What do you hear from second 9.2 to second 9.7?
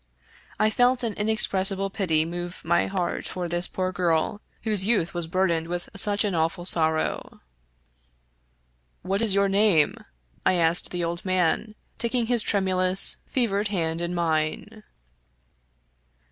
is your